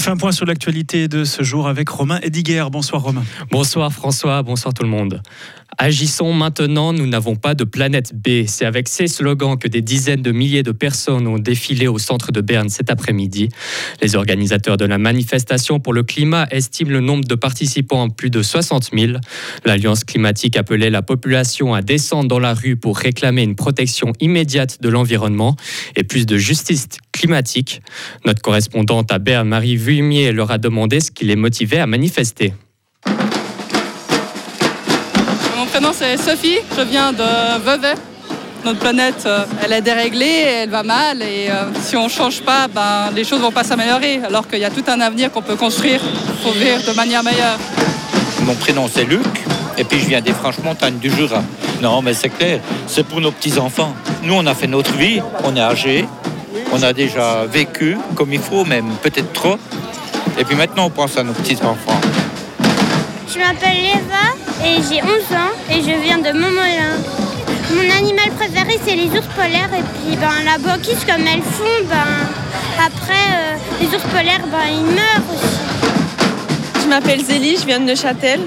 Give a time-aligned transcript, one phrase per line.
[0.00, 2.64] fait un point sur l'actualité de ce jour avec Romain Ediger.
[2.72, 3.22] Bonsoir Romain.
[3.50, 5.20] Bonsoir François, bonsoir tout le monde.
[5.82, 8.44] Agissons maintenant, nous n'avons pas de planète B.
[8.46, 12.32] C'est avec ces slogans que des dizaines de milliers de personnes ont défilé au centre
[12.32, 13.48] de Berne cet après-midi.
[14.02, 18.28] Les organisateurs de la manifestation pour le climat estiment le nombre de participants à plus
[18.28, 19.12] de 60 000.
[19.64, 24.82] L'Alliance climatique appelait la population à descendre dans la rue pour réclamer une protection immédiate
[24.82, 25.56] de l'environnement
[25.96, 27.80] et plus de justice climatique.
[28.26, 32.52] Notre correspondante à Berne, Marie Vuilmier, leur a demandé ce qui les motivait à manifester.
[35.66, 37.24] Prénom c'est Sophie, je viens de
[37.64, 37.94] Vevey.
[38.64, 42.42] Notre planète, euh, elle est déréglée, elle va mal et euh, si on ne change
[42.42, 45.32] pas, ben, les choses ne vont pas s'améliorer alors qu'il y a tout un avenir
[45.32, 46.00] qu'on peut construire
[46.42, 47.58] pour vivre de manière meilleure.
[48.42, 49.26] Mon prénom c'est Luc
[49.78, 51.42] et puis je viens des franches montagnes du Jura.
[51.80, 53.94] Non mais c'est clair, c'est pour nos petits-enfants.
[54.22, 56.06] Nous on a fait notre vie, on est âgés,
[56.72, 59.56] on a déjà vécu comme il faut, même peut-être trop.
[60.38, 62.00] Et puis maintenant on pense à nos petits-enfants.
[63.32, 66.96] Je m'appelle Eva et j'ai 11 ans et je viens de Montmolin.
[67.72, 71.84] Mon animal préféré c'est les ours polaires et puis ben, la banquise comme elles font,
[71.88, 71.96] ben,
[72.78, 76.82] après euh, les ours polaires ben, ils meurent aussi.
[76.82, 78.40] Je m'appelle Zélie, je viens de Neuchâtel.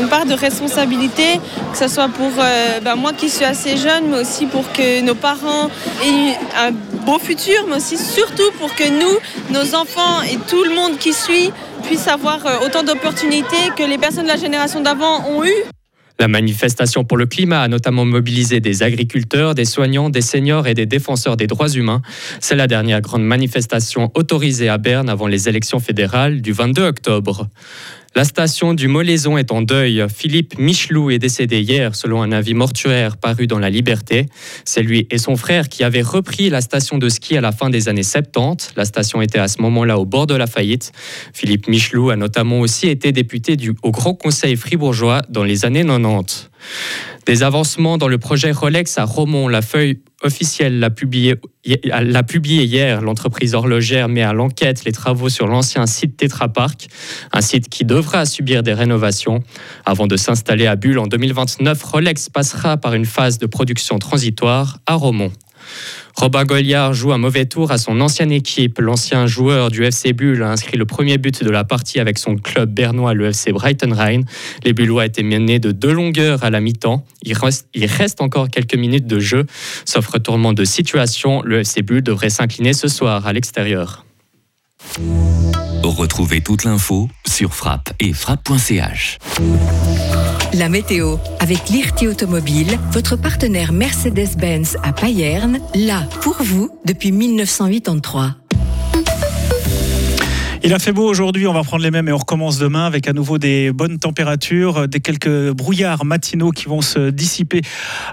[0.00, 1.40] Une part de responsabilité,
[1.72, 5.00] que ce soit pour euh, ben, moi qui suis assez jeune, mais aussi pour que
[5.00, 5.68] nos parents
[6.04, 6.70] aient un
[7.04, 9.18] beau futur, mais aussi surtout pour que nous,
[9.50, 11.50] nos enfants et tout le monde qui suit
[11.88, 15.54] puissent avoir euh, autant d'opportunités que les personnes de la génération d'avant ont eu.
[16.18, 20.74] La manifestation pour le climat a notamment mobilisé des agriculteurs, des soignants, des seniors et
[20.74, 22.02] des défenseurs des droits humains.
[22.40, 27.48] C'est la dernière grande manifestation autorisée à Berne avant les élections fédérales du 22 octobre.
[28.14, 30.04] La station du Molaison est en deuil.
[30.12, 34.26] Philippe Michelou est décédé hier selon un avis mortuaire paru dans La Liberté.
[34.64, 37.70] C'est lui et son frère qui avaient repris la station de ski à la fin
[37.70, 38.72] des années 70.
[38.76, 40.92] La station était à ce moment-là au bord de la faillite.
[41.32, 46.50] Philippe Michelou a notamment aussi été député au Grand Conseil fribourgeois dans les années 90.
[47.26, 49.48] Des avancements dans le projet Rolex à Romont.
[49.48, 51.34] La feuille officielle l'a publié,
[51.64, 53.00] hier.
[53.00, 56.88] L'entreprise horlogère met à l'enquête les travaux sur l'ancien site Tetra Park,
[57.32, 59.42] un site qui devra subir des rénovations.
[59.84, 64.78] Avant de s'installer à Bulle en 2029, Rolex passera par une phase de production transitoire
[64.86, 65.32] à Romont.
[66.16, 68.78] Robin Goliard joue un mauvais tour à son ancienne équipe.
[68.80, 72.36] L'ancien joueur du FC Bull a inscrit le premier but de la partie avec son
[72.36, 73.94] club bernois, le FC Brighton.
[74.64, 77.04] Les Bullois étaient menés de deux longueurs à la mi-temps.
[77.22, 79.46] Il reste, encore quelques minutes de jeu.
[79.84, 84.04] Sauf retournement de situation, le FC Bull devrait s'incliner ce soir à l'extérieur.
[85.88, 89.18] Retrouvez toute l'info sur frappe et frappe.ch.
[90.52, 98.34] La météo avec l'IRT Automobile, votre partenaire Mercedes-Benz à Payerne, là pour vous depuis 1983.
[100.68, 103.08] Il a fait beau aujourd'hui, on va prendre les mêmes et on recommence demain avec
[103.08, 107.62] à nouveau des bonnes températures, des quelques brouillards matinaux qui vont se dissiper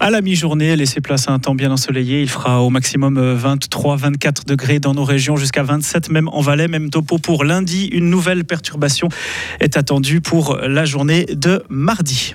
[0.00, 2.20] à la mi-journée, laisser place à un temps bien ensoleillé.
[2.20, 6.90] Il fera au maximum 23-24 degrés dans nos régions, jusqu'à 27 même en Valais, même
[6.90, 7.86] topo pour lundi.
[7.86, 9.08] Une nouvelle perturbation
[9.60, 12.34] est attendue pour la journée de mardi.